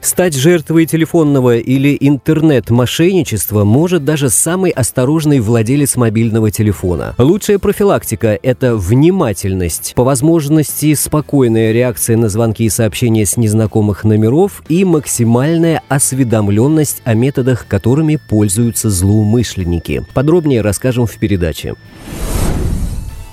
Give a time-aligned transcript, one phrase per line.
[0.00, 7.14] Стать жертвой телефонного или интернет-мошенничества может даже самый осторожный владелец мобильного телефона.
[7.18, 14.62] Лучшая профилактика– это внимательность, по возможности спокойная реакция на звонки и сообщения с незнакомых номеров
[14.68, 20.06] и максимальная осведомленность о методах, которыми пользуются злоумышленники.
[20.14, 21.74] Подробнее расскажем в передаче.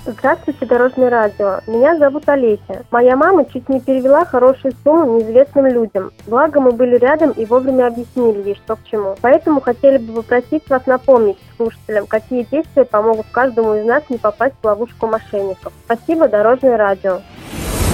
[0.08, 1.60] Здравствуйте, Дорожное радио.
[1.68, 2.86] Меня зовут Олеся.
[2.92, 6.12] Моя мама чуть не перевела хорошую сумму неизвестным людям.
[6.28, 9.18] Благо мы были рядом и вовремя объяснили ей, что к чему.
[9.22, 14.56] Поэтому хотели бы попросить вас напомнить слушателям, какие действия помогут каждому из нас не попасть
[14.62, 15.74] в ловушку мошенников.
[15.84, 17.20] Спасибо, Дорожное радио.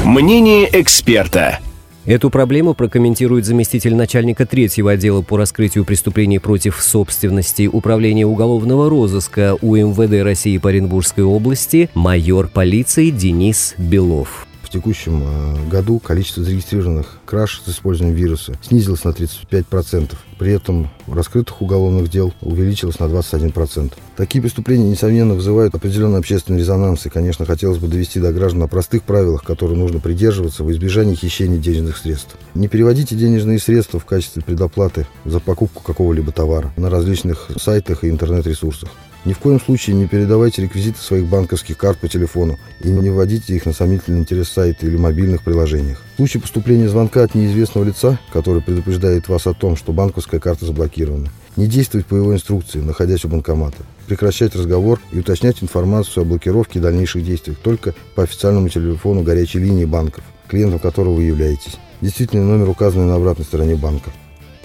[0.06, 1.58] Мнение эксперта.
[2.06, 9.56] Эту проблему прокомментирует заместитель начальника третьего отдела по раскрытию преступлений против собственности Управления уголовного розыска
[9.62, 17.62] УМВД России по Оренбургской области майор полиции Денис Белов текущем э, году количество зарегистрированных краж
[17.66, 20.16] с использованием вируса снизилось на 35%.
[20.38, 23.94] При этом раскрытых уголовных дел увеличилось на 21%.
[24.18, 27.06] Такие преступления, несомненно, вызывают определенный общественный резонанс.
[27.06, 31.16] И, конечно, хотелось бы довести до граждан о простых правилах, которые нужно придерживаться в избежании
[31.16, 32.36] хищения денежных средств.
[32.56, 38.10] Не переводите денежные средства в качестве предоплаты за покупку какого-либо товара на различных сайтах и
[38.10, 38.90] интернет-ресурсах.
[39.26, 43.56] Ни в коем случае не передавайте реквизиты своих банковских карт по телефону и не вводите
[43.56, 46.02] их на сомнительный интерес сайта или мобильных приложениях.
[46.14, 50.66] В случае поступления звонка от неизвестного лица, который предупреждает вас о том, что банковская карта
[50.66, 53.78] заблокирована, не действовать по его инструкции, находясь у банкомата.
[54.08, 59.60] Прекращать разговор и уточнять информацию о блокировке и дальнейших действиях только по официальному телефону горячей
[59.60, 61.78] линии банков, клиентом которого вы являетесь.
[62.02, 64.12] Действительный номер указанный на обратной стороне банка.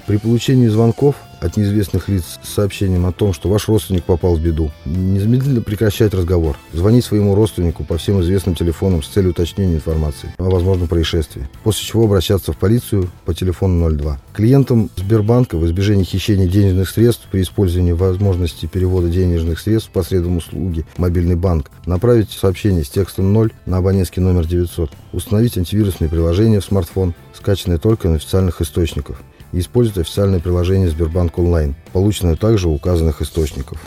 [0.08, 4.40] При получении звонков от неизвестных лиц с сообщением о том, что ваш родственник попал в
[4.40, 4.70] беду.
[4.86, 6.56] Незамедлительно прекращать разговор.
[6.72, 11.46] Звонить своему родственнику по всем известным телефонам с целью уточнения информации о возможном происшествии.
[11.62, 14.18] После чего обращаться в полицию по телефону 02.
[14.32, 20.86] Клиентам Сбербанка в избежании хищения денежных средств при использовании возможности перевода денежных средств посредством услуги
[20.96, 24.90] «Мобильный банк» направить сообщение с текстом 0 на абонентский номер 900.
[25.12, 29.20] Установить антивирусные приложения в смартфон, скачанные только на официальных источниках
[29.52, 33.80] и использовать официальное приложение Сбербанк онлайн, полученное также у указанных источников.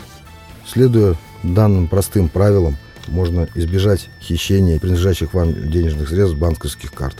[0.66, 2.76] Следуя данным простым правилам,
[3.08, 7.16] можно избежать хищения принадлежащих вам денежных средств банковских карт.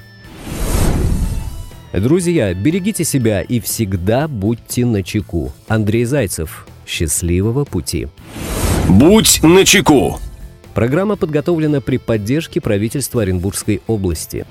[1.92, 5.53] Друзья, берегите себя и всегда будьте на чеку.
[5.69, 6.66] Андрей Зайцев.
[6.86, 8.09] Счастливого пути.
[8.88, 10.19] Будь на чеку.
[10.74, 14.47] Программа подготовлена при поддержке правительства Оренбургской области.